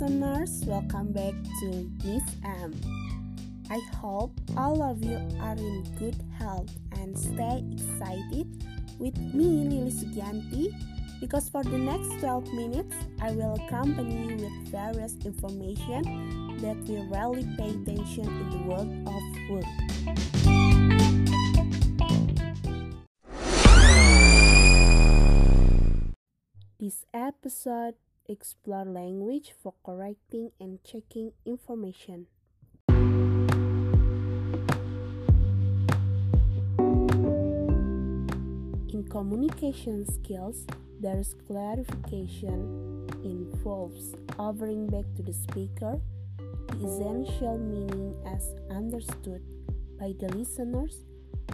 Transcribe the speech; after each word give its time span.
listeners, 0.00 0.62
welcome 0.64 1.10
back 1.12 1.34
to 1.58 1.90
Miss 2.04 2.22
M. 2.44 2.72
I 3.68 3.80
hope 3.96 4.30
all 4.56 4.80
of 4.80 5.02
you 5.02 5.16
are 5.40 5.56
in 5.56 5.82
good 5.98 6.14
health 6.38 6.70
and 6.92 7.18
stay 7.18 7.64
excited 7.72 8.46
with 9.00 9.18
me, 9.34 9.66
Lilis 9.66 10.04
Sugianti, 10.04 10.72
because 11.20 11.48
for 11.48 11.64
the 11.64 11.76
next 11.76 12.20
12 12.20 12.52
minutes, 12.52 12.94
I 13.20 13.32
will 13.32 13.54
accompany 13.54 14.28
you 14.28 14.36
with 14.36 14.68
various 14.70 15.16
information 15.24 16.58
that 16.58 16.76
we 16.86 17.02
rarely 17.08 17.48
pay 17.56 17.70
attention 17.70 18.26
in 18.26 18.50
the 18.50 18.58
world 18.68 18.92
of 19.04 19.22
work. 19.50 19.66
This 26.78 27.04
episode 27.12 27.94
explore 28.28 28.84
language 28.84 29.52
for 29.62 29.74
correcting 29.84 30.50
and 30.60 30.82
checking 30.84 31.32
information. 31.46 32.26
In 38.90 39.06
communication 39.10 40.04
skills, 40.06 40.66
there 41.00 41.18
is 41.18 41.34
clarification 41.46 43.06
involves 43.24 44.14
offering 44.38 44.86
back 44.86 45.04
to 45.16 45.22
the 45.22 45.32
speaker 45.32 46.00
the 46.68 46.86
essential 46.86 47.58
meaning 47.58 48.14
as 48.26 48.54
understood 48.70 49.42
by 49.98 50.12
the 50.20 50.28
listeners 50.36 51.04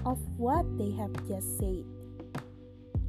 of 0.05 0.19
what 0.37 0.67
they 0.77 0.91
have 0.91 1.13
just 1.27 1.59
said 1.59 1.85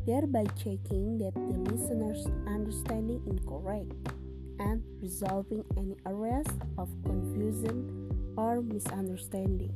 thereby 0.05 0.45
checking 0.55 1.17
that 1.17 1.33
the 1.33 1.71
listener's 1.71 2.27
understanding 2.47 3.21
is 3.27 3.39
correct 3.47 3.91
and 4.59 4.83
resolving 5.01 5.63
any 5.77 5.95
areas 6.05 6.45
of 6.77 6.89
confusion 7.03 8.33
or 8.37 8.61
misunderstanding. 8.61 9.73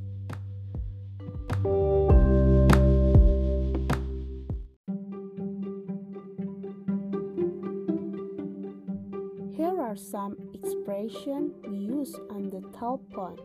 Here 9.58 9.82
are 9.82 9.96
some 9.98 10.38
expressions 10.54 11.54
we 11.68 11.78
use 11.78 12.16
on 12.30 12.50
the 12.50 12.62
top 12.78 13.02
telephone 13.10 13.40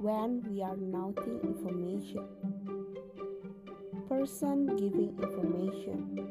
when 0.00 0.42
we 0.50 0.62
are 0.62 0.76
noting 0.76 1.40
information 1.44 2.43
person 4.24 4.74
giving 4.76 5.14
information. 5.22 6.26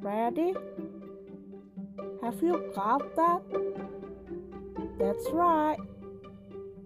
Ready? 0.00 0.54
Have 2.22 2.40
you 2.40 2.70
got 2.76 3.02
that? 3.16 3.42
That's 5.00 5.26
right. 5.32 5.78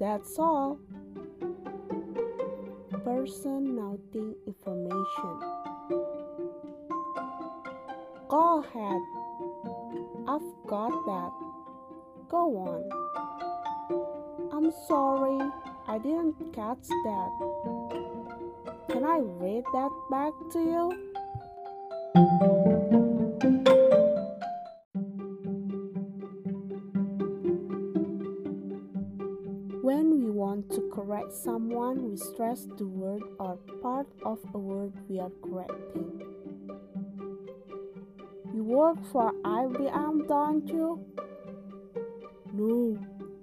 That's 0.01 0.39
all. 0.39 0.79
Person 3.05 3.77
noting 3.77 4.35
information. 4.47 5.35
Go 8.29 8.65
ahead. 8.65 9.03
I've 10.27 10.51
got 10.67 10.95
that. 11.13 11.33
Go 12.31 12.57
on. 12.57 12.83
I'm 14.51 14.73
sorry, 14.89 15.51
I 15.87 15.99
didn't 15.99 16.55
catch 16.55 16.89
that. 16.89 17.82
Can 19.03 19.11
I 19.11 19.19
read 19.19 19.65
that 19.73 19.91
back 20.13 20.33
to 20.53 20.59
you? 20.61 20.93
When 29.83 30.23
we 30.23 30.31
want 30.31 30.71
to 30.71 30.89
correct 30.95 31.33
someone, 31.33 32.11
we 32.11 32.17
stress 32.17 32.69
the 32.79 32.87
word 32.87 33.25
or 33.41 33.57
part 33.83 34.07
of 34.25 34.39
a 34.55 34.59
word 34.59 34.93
we 35.09 35.19
are 35.19 35.33
correcting. 35.43 36.23
You 38.55 38.63
work 38.63 39.05
for 39.11 39.33
IBM, 39.45 40.29
don't 40.29 40.69
you? 40.69 41.05
No, 42.53 42.97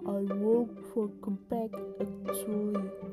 I 0.07 0.21
work 0.35 0.69
for 0.93 1.09
Compaq 1.19 1.73
actually. 2.29 3.08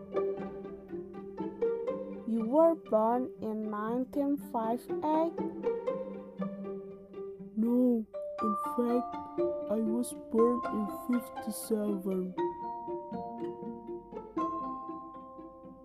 You 2.47 2.53
were 2.53 2.77
born 2.77 3.29
in 3.43 3.73
1958? 3.73 5.33
No, 7.57 8.07
in 8.43 8.57
fact, 8.77 9.17
I 9.69 9.83
was 9.83 10.15
born 10.31 10.61
in 10.71 10.87
57. 11.43 12.35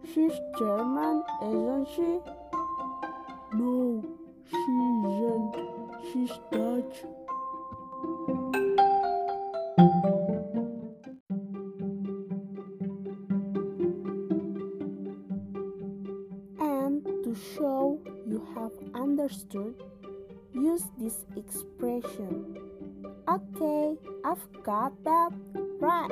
She's 0.06 0.38
German, 0.60 1.24
isn't 1.42 1.88
she? 1.96 2.20
No, 3.58 4.06
she 4.46 4.74
isn't. 5.10 5.54
She's 6.14 6.38
Dutch. 6.52 7.21
Understood, 18.94 19.76
use 20.54 20.84
this 20.98 21.26
expression. 21.36 22.56
Okay, 23.28 23.98
I've 24.26 24.64
got 24.64 24.92
that 25.04 25.32
right. 25.80 26.12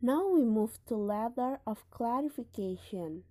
Now 0.00 0.28
we 0.28 0.44
move 0.44 0.78
to 0.88 0.96
letter 0.96 1.60
of 1.66 1.88
clarification. 1.90 3.24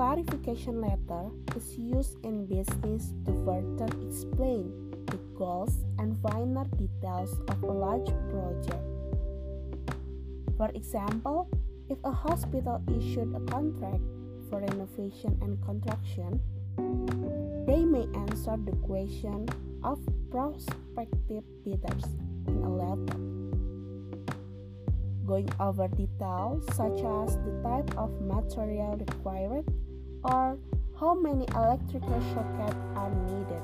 Clarification 0.00 0.80
letter 0.80 1.28
is 1.54 1.76
used 1.76 2.16
in 2.24 2.46
business 2.46 3.12
to 3.26 3.32
further 3.44 3.84
explain 4.00 4.72
the 5.04 5.18
goals 5.36 5.84
and 5.98 6.16
finer 6.22 6.64
details 6.80 7.38
of 7.48 7.62
a 7.62 7.66
large 7.66 8.08
project. 8.32 8.80
For 10.56 10.70
example, 10.74 11.50
if 11.90 11.98
a 12.04 12.12
hospital 12.12 12.80
issued 12.88 13.28
a 13.36 13.40
contract 13.40 14.00
for 14.48 14.60
renovation 14.60 15.36
and 15.42 15.60
construction, 15.68 16.40
they 17.66 17.84
may 17.84 18.08
answer 18.24 18.56
the 18.56 18.76
question 18.88 19.46
of 19.84 20.00
prospective 20.30 21.44
bidders 21.62 22.08
in 22.48 22.56
a 22.64 22.72
letter 22.72 23.20
going 25.26 25.52
over 25.60 25.86
details 25.86 26.64
such 26.74 27.04
as 27.06 27.36
the 27.44 27.60
type 27.62 27.96
of 27.96 28.10
material 28.20 28.96
required 28.96 29.64
or 30.24 30.58
how 30.98 31.14
many 31.14 31.46
electrical 31.54 32.20
sockets 32.34 32.76
are 32.94 33.10
needed. 33.26 33.62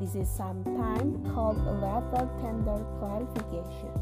This 0.00 0.14
is 0.14 0.28
sometimes 0.28 1.28
called 1.34 1.58
a 1.58 1.72
letter 1.72 2.28
tender 2.40 2.78
clarification. 2.98 3.92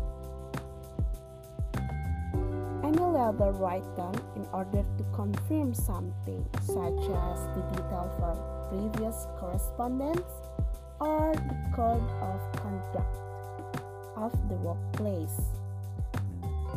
Any 2.85 3.03
letter 3.03 3.51
written 3.53 4.15
in 4.37 4.47
order 4.53 4.85
to 4.99 5.05
confirm 5.15 5.75
something, 5.75 6.45
such 6.61 7.03
as 7.09 7.39
the 7.57 7.63
detail 7.73 8.13
from 8.19 8.37
previous 8.69 9.27
correspondence 9.41 10.31
or 11.01 11.35
the 11.35 11.57
code 11.75 12.09
of 12.21 12.41
conduct 12.63 13.17
of 14.17 14.33
the 14.49 14.55
workplace 14.57 15.41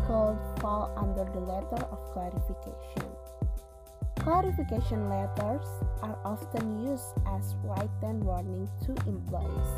called 0.08 0.40
fall 0.60 0.92
under 0.98 1.26
the 1.32 1.40
letter 1.40 1.84
of 1.92 2.00
clarification. 2.14 3.19
Clarification 4.30 5.10
letters 5.10 5.66
are 6.04 6.16
often 6.24 6.86
used 6.86 7.18
as 7.34 7.56
written 7.64 8.20
warning 8.24 8.70
to 8.86 8.92
employees. 9.10 9.72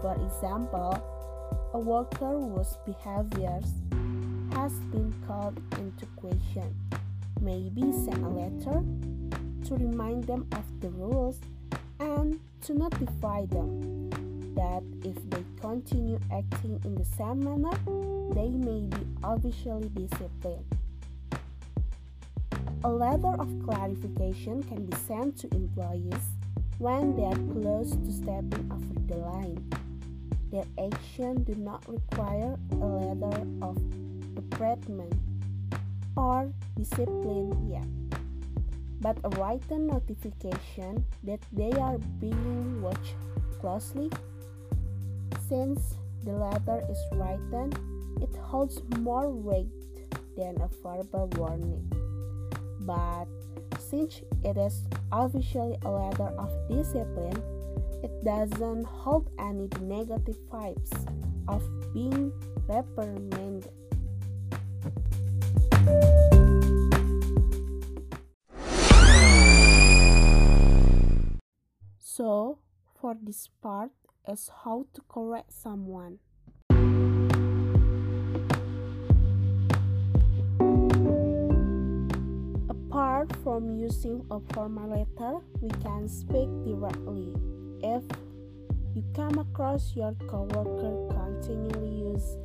For 0.00 0.16
example, 0.24 0.96
a 1.74 1.78
worker 1.78 2.32
whose 2.32 2.78
behaviors 2.86 3.74
has 4.54 4.72
been 4.88 5.12
called 5.26 5.60
into 5.78 6.06
question 6.16 6.74
may 7.42 7.68
be 7.68 7.92
sent 7.92 8.24
a 8.24 8.28
letter 8.30 8.82
to 9.68 9.74
remind 9.76 10.24
them 10.24 10.46
of 10.52 10.64
the 10.80 10.88
rules 10.88 11.38
and 12.00 12.40
to 12.62 12.72
notify 12.72 13.44
them 13.44 14.08
that 14.54 14.82
if 15.04 15.16
they 15.28 15.44
continue 15.60 16.18
acting 16.32 16.80
in 16.86 16.94
the 16.94 17.04
same 17.04 17.40
manner, 17.44 17.76
they 18.32 18.48
may 18.48 18.80
be 18.80 19.06
officially 19.22 19.90
disciplined. 19.90 20.64
A 22.84 22.92
letter 22.92 23.34
of 23.40 23.48
clarification 23.64 24.62
can 24.62 24.84
be 24.84 24.94
sent 25.08 25.38
to 25.38 25.48
employees 25.54 26.36
when 26.76 27.16
they 27.16 27.24
are 27.24 27.42
close 27.54 27.96
to 27.96 28.12
stepping 28.12 28.70
over 28.70 29.00
the 29.08 29.16
line. 29.16 29.56
their 30.54 30.64
actions 30.78 31.40
do 31.46 31.54
not 31.56 31.82
require 31.88 32.56
a 32.70 32.86
letter 32.86 33.42
of 33.60 33.76
reprimand 34.60 35.18
or 36.16 36.52
discipline 36.76 37.50
yet, 37.68 37.88
but 39.00 39.18
a 39.24 39.30
written 39.40 39.88
notification 39.88 41.04
that 41.24 41.40
they 41.52 41.72
are 41.72 41.98
being 42.20 42.80
watched 42.80 43.16
closely. 43.60 44.08
Since 45.48 45.96
the 46.22 46.32
letter 46.32 46.86
is 46.88 47.02
written, 47.12 47.72
it 48.22 48.36
holds 48.36 48.80
more 48.98 49.28
weight 49.28 49.66
than 50.36 50.54
a 50.60 50.68
verbal 50.82 51.26
warning. 51.34 52.03
But 52.86 53.26
since 53.78 54.20
it 54.44 54.56
is 54.56 54.84
officially 55.10 55.78
a 55.84 55.90
letter 55.90 56.28
of 56.36 56.50
discipline, 56.68 57.42
it 58.02 58.12
doesn't 58.24 58.84
hold 58.84 59.30
any 59.38 59.68
negative 59.80 60.36
vibes 60.52 60.92
of 61.48 61.62
being 61.94 62.30
reprimanded. 62.68 63.72
So, 71.98 72.58
for 73.00 73.16
this 73.20 73.48
part 73.60 73.90
is 74.28 74.50
how 74.62 74.86
to 74.94 75.00
correct 75.08 75.52
someone. 75.52 76.18
Apart 82.94 83.34
from 83.42 83.76
using 83.76 84.24
a 84.30 84.38
formal 84.54 84.88
letter, 84.88 85.40
we 85.60 85.68
can 85.82 86.06
speak 86.06 86.46
directly. 86.64 87.34
If 87.82 88.04
you 88.94 89.02
come 89.16 89.36
across 89.36 89.96
your 89.96 90.14
coworker 90.28 91.12
continually 91.12 92.12
use 92.12 92.36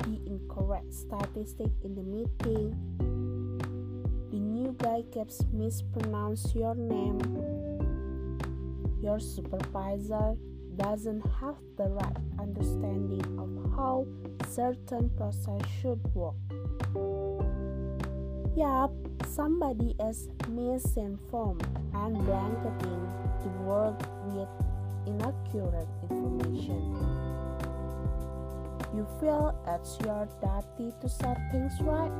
the 0.00 0.20
incorrect 0.26 0.92
statistic 0.92 1.70
in 1.82 1.94
the 1.94 2.02
meeting, 2.02 2.76
the 4.30 4.40
new 4.40 4.76
guy 4.76 5.04
keeps 5.10 5.42
mispronounce 5.54 6.54
your 6.54 6.74
name, 6.74 7.18
your 9.02 9.18
supervisor 9.18 10.34
doesn't 10.76 11.22
have 11.40 11.56
the 11.78 11.88
right 11.88 12.16
understanding 12.38 13.24
of 13.38 13.74
how 13.74 14.06
certain 14.50 15.08
process 15.16 15.62
should 15.80 16.04
work. 16.12 16.34
Yup, 18.56 18.92
somebody 19.26 19.96
is 19.98 20.28
misinformed 20.48 21.66
and 21.92 22.14
blanketing 22.24 23.02
the 23.42 23.48
world 23.66 23.98
with 24.26 24.48
inaccurate 25.08 25.88
information. 26.08 26.94
You 28.94 29.08
feel 29.18 29.58
it's 29.66 29.98
your 30.04 30.28
duty 30.38 30.94
to 31.00 31.08
set 31.08 31.36
things 31.50 31.72
right, 31.80 32.12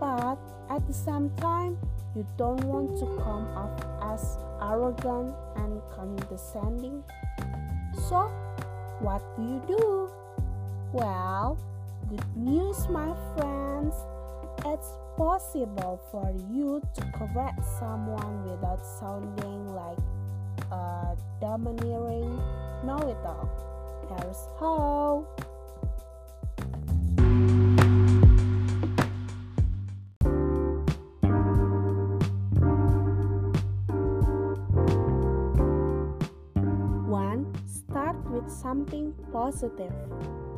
but 0.00 0.38
at 0.70 0.86
the 0.86 0.94
same 0.94 1.28
time, 1.36 1.76
you 2.16 2.26
don't 2.38 2.64
want 2.64 2.98
to 2.98 3.04
come 3.22 3.52
off 3.54 3.84
as 4.14 4.38
arrogant 4.62 5.34
and 5.56 5.82
condescending. 5.94 7.04
So, 8.08 8.32
what 9.00 9.20
do 9.36 9.42
you 9.42 9.62
do? 9.68 10.10
Well, 10.94 11.58
good 12.08 12.24
news, 12.34 12.88
my 12.88 13.14
friends. 13.36 13.94
It's 14.72 14.88
possible 15.18 16.00
for 16.10 16.32
you 16.50 16.80
to 16.94 17.02
correct 17.12 17.60
someone 17.78 18.42
without 18.48 18.80
sounding 18.98 19.68
like 19.68 19.98
a 20.72 21.14
domineering 21.42 22.40
know 22.82 22.96
it 23.04 23.18
all. 23.22 23.50
Here's 24.08 24.48
how. 24.58 25.26
One, 37.06 37.52
start 37.66 38.16
with 38.30 38.50
something 38.50 39.12
positive. 39.30 39.92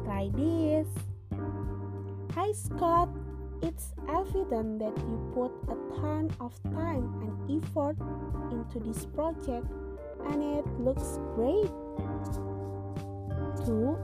Try 0.04 0.30
this. 0.32 0.86
Hi 2.34 2.52
Scott, 2.52 3.08
it's 3.64 3.94
evident 4.10 4.78
that 4.78 4.94
you 4.98 5.32
put 5.34 5.50
a 5.72 5.76
ton 5.98 6.30
of 6.38 6.52
time 6.64 7.08
and 7.24 7.34
effort 7.56 7.96
into 8.52 8.78
this 8.80 9.06
project 9.06 9.66
and 10.28 10.42
it 10.42 10.66
looks 10.78 11.18
great. 11.34 11.72
2. 13.64 13.96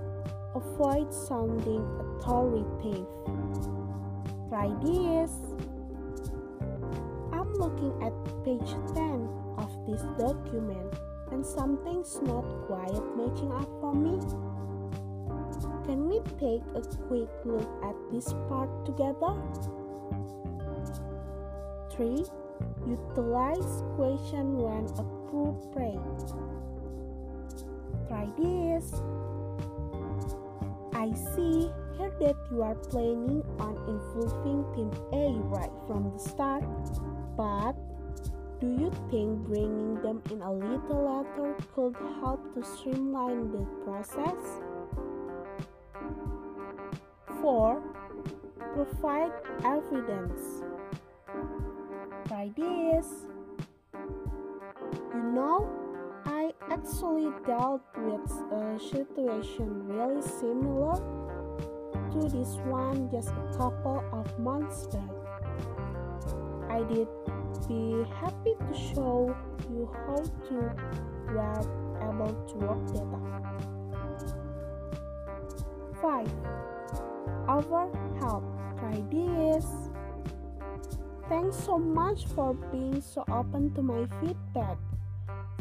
Avoid 0.55 1.13
sounding 1.13 1.85
authoritative. 2.01 3.07
Try 4.49 4.69
this. 4.81 5.31
I'm 7.33 7.53
looking 7.55 7.93
at 8.03 8.15
page 8.45 8.71
10 8.95 9.29
of 9.59 9.71
this 9.87 10.03
document 10.19 10.95
and 11.33 11.45
something's 11.45 12.19
not 12.23 12.47
quite 12.67 13.03
matching 13.15 13.53
up 13.53 13.69
for 13.81 13.95
me. 13.95 14.19
Can 15.91 16.09
we 16.09 16.21
take 16.39 16.63
a 16.77 16.83
quick 17.09 17.29
look 17.45 17.69
at 17.83 17.97
this 18.13 18.33
part 18.49 18.71
together? 18.87 19.35
3. 21.97 22.25
Utilize 22.87 23.83
question 23.97 24.55
when 24.55 24.87
appropriate. 24.95 26.31
Try 28.07 28.29
this. 28.39 29.03
I 30.95 31.11
see 31.35 31.73
here 31.99 32.15
that 32.21 32.37
you 32.53 32.63
are 32.63 32.77
planning 32.77 33.43
on 33.59 33.75
involving 33.91 34.63
Team 34.73 34.93
A 35.13 35.43
right 35.51 35.75
from 35.89 36.13
the 36.13 36.21
start, 36.21 36.63
but 37.37 37.75
do 38.61 38.69
you 38.69 38.93
think 39.11 39.41
bringing 39.49 40.01
them 40.03 40.23
in 40.31 40.41
a 40.41 40.53
little 40.53 41.03
later 41.03 41.57
could 41.75 41.97
help 42.21 42.55
to 42.55 42.63
streamline 42.63 43.51
the 43.51 43.67
process? 43.85 44.70
4. 47.41 47.83
Provide 48.75 49.33
evidence. 49.65 50.63
By 52.29 52.51
this. 52.57 53.07
You 55.15 55.23
know, 55.35 55.69
I 56.25 56.53
actually 56.71 57.31
dealt 57.47 57.83
with 57.97 58.31
a 58.53 58.79
situation 58.79 59.87
really 59.89 60.23
similar 60.23 60.97
to 62.13 62.29
this 62.29 62.57
one 62.67 63.09
just 63.11 63.31
a 63.31 63.57
couple 63.57 64.05
of 64.13 64.39
months 64.39 64.87
back. 64.87 65.11
I 66.69 66.83
did 66.85 67.09
be 67.69 68.05
happy 68.21 68.55
to 68.59 68.75
show 68.75 69.35
you 69.71 69.91
how 70.07 70.17
to 70.49 71.01
were 71.33 71.61
able 72.03 72.35
to 72.49 72.55
work 72.59 72.87
data. 72.93 73.21
5. 76.01 76.27
Over 77.49 77.91
help. 78.21 78.45
Try 78.79 79.03
this. 79.11 79.67
Thanks 81.29 81.57
so 81.57 81.79
much 81.79 82.27
for 82.27 82.55
being 82.73 83.01
so 83.01 83.25
open 83.31 83.73
to 83.75 83.83
my 83.83 84.07
feedback. 84.21 84.79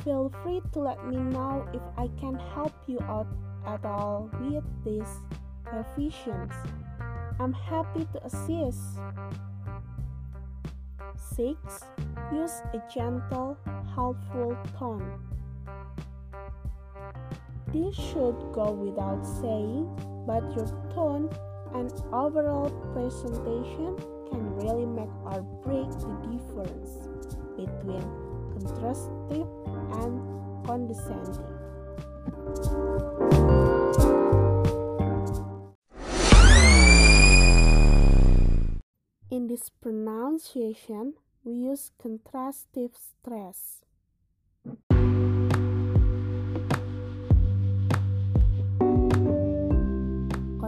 Feel 0.04 0.32
free 0.44 0.62
to 0.74 0.80
let 0.80 1.06
me 1.08 1.18
know 1.18 1.68
if 1.74 1.82
I 1.98 2.08
can 2.20 2.40
help 2.56 2.74
you 2.88 3.00
out 3.02 3.28
at 3.68 3.86
all 3.86 4.30
with 4.40 4.64
these 4.84 5.14
revisions. 5.72 6.52
I'm 7.40 7.54
happy 7.54 8.08
to 8.14 8.26
assist. 8.26 8.80
6. 11.36 11.58
Use 12.34 12.62
a 12.74 12.82
gentle, 12.94 13.58
helpful 13.94 14.58
tone. 14.78 15.20
This 17.72 17.96
should 17.96 18.38
go 18.54 18.72
without 18.72 19.24
saying, 19.24 19.86
but 20.26 20.44
your 20.56 20.66
tone 20.94 21.30
and 21.74 21.92
overall 22.12 22.70
presentation 22.94 23.96
can 24.30 24.56
really 24.56 24.86
make 24.86 25.10
or 25.26 25.42
break 25.64 25.90
the 25.92 26.16
difference 26.32 27.08
between 27.56 28.04
contrastive 28.54 29.48
and 30.04 30.66
condescending. 30.66 31.60
In 39.32 39.48
this 39.48 39.70
pronunciation, 39.70 41.14
we 41.44 41.54
use 41.54 41.92
contrastive 42.02 42.92
stress. 42.96 43.86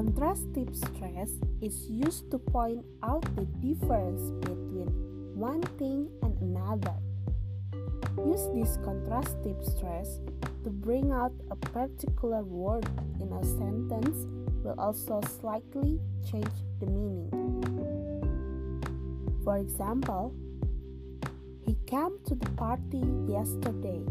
Contrastive 0.02 0.76
stress 0.76 1.30
is 1.62 1.88
used 1.88 2.32
to 2.32 2.40
point 2.40 2.84
out 3.04 3.22
the 3.36 3.46
difference 3.62 4.32
between 4.42 4.90
one 5.36 5.62
thing 5.78 6.10
and 6.24 6.36
another. 6.42 6.96
Use 8.26 8.50
this 8.56 8.78
contrastive 8.78 9.64
stress 9.64 10.20
to 10.64 10.72
bring 10.72 11.12
out 11.12 11.32
a 11.52 11.56
particular 11.56 12.42
word 12.42 12.90
in 13.20 13.32
a 13.32 13.46
sentence 13.46 14.26
will 14.64 14.74
also 14.80 15.22
slightly 15.40 16.00
change 16.26 16.58
the 16.80 16.88
meaning. 16.88 17.30
For 19.44 19.58
example, 19.58 20.34
he 21.64 21.78
came 21.86 22.18
to 22.26 22.34
the 22.34 22.50
party 22.58 23.04
yesterday. 23.28 24.02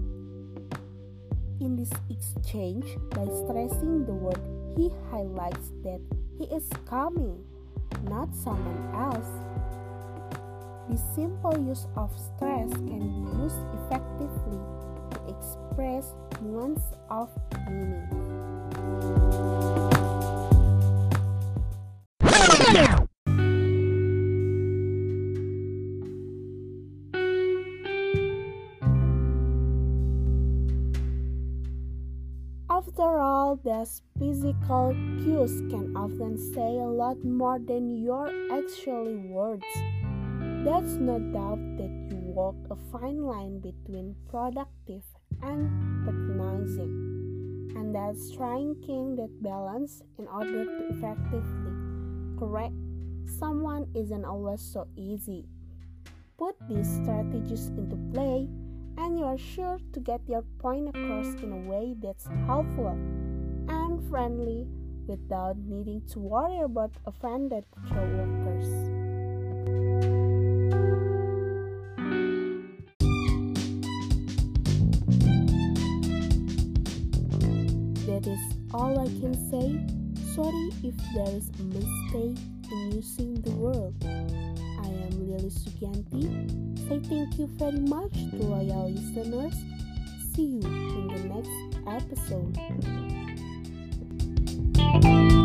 In 1.60 1.74
this 1.74 1.90
exchange, 2.08 2.86
by 3.10 3.24
stressing 3.24 4.06
the 4.06 4.14
word, 4.14 4.59
he 4.76 4.90
highlights 5.10 5.72
that 5.82 6.00
he 6.38 6.44
is 6.44 6.68
coming, 6.86 7.44
not 8.04 8.34
someone 8.34 8.94
else. 8.94 9.28
The 10.88 10.96
simple 11.14 11.56
use 11.58 11.86
of 11.96 12.10
stress 12.18 12.72
can 12.72 12.98
be 12.98 13.42
used 13.42 13.60
effectively 13.74 14.58
to 15.10 15.18
express 15.28 16.14
nuance 16.42 16.82
of 17.10 17.28
meaning. 17.68 18.10
These 33.80 34.02
physical 34.18 34.94
cues 35.24 35.62
can 35.70 35.96
often 35.96 36.36
say 36.36 36.76
a 36.80 36.92
lot 37.00 37.16
more 37.24 37.58
than 37.58 38.02
your 38.04 38.28
actual 38.52 39.16
words. 39.32 39.64
There's 40.64 40.98
no 40.98 41.18
doubt 41.18 41.60
that 41.78 41.88
you 42.10 42.18
walk 42.20 42.56
a 42.70 42.76
fine 42.92 43.22
line 43.22 43.60
between 43.60 44.16
productive 44.28 45.02
and 45.40 46.04
patronizing, 46.04 47.72
and 47.74 47.94
that 47.94 48.16
striking 48.18 49.16
that 49.16 49.42
balance 49.42 50.02
in 50.18 50.28
order 50.28 50.66
to 50.66 50.88
effectively 50.90 51.72
correct 52.38 52.74
someone 53.38 53.86
isn't 53.94 54.26
always 54.26 54.60
so 54.60 54.86
easy. 54.96 55.46
Put 56.36 56.54
these 56.68 56.88
strategies 57.00 57.68
into 57.68 57.96
play 58.12 58.46
and 58.98 59.18
you 59.18 59.24
are 59.24 59.38
sure 59.38 59.78
to 59.94 60.00
get 60.00 60.20
your 60.28 60.42
point 60.58 60.90
across 60.90 61.28
in 61.42 61.52
a 61.52 61.68
way 61.70 61.94
that's 62.02 62.26
helpful 62.46 62.98
friendly 64.08 64.66
without 65.06 65.56
needing 65.58 66.02
to 66.12 66.18
worry 66.18 66.60
about 66.60 66.92
offended 67.06 67.64
coworkers. 67.88 68.68
That 78.06 78.26
is 78.26 78.40
all 78.72 78.98
I 78.98 79.06
can 79.20 79.34
say. 79.50 79.80
Sorry 80.34 80.70
if 80.84 80.94
there 81.14 81.36
is 81.36 81.50
a 81.58 81.62
mistake 81.64 82.38
in 82.70 82.92
using 82.92 83.34
the 83.42 83.50
word. 83.50 83.94
I 84.04 84.88
am 84.88 85.12
Lilis 85.26 85.58
Sugianti. 85.58 86.24
Say 86.88 87.00
thank 87.08 87.38
you 87.38 87.46
very 87.58 87.80
much 87.80 88.14
to 88.30 88.36
loyal 88.36 88.90
listeners. 88.90 89.54
See 90.34 90.60
you 90.62 90.68
in 90.68 91.08
the 91.08 91.22
next 91.34 91.60
episode. 91.86 93.29
Bye. 94.98 95.39